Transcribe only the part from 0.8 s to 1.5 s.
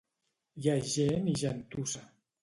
gent i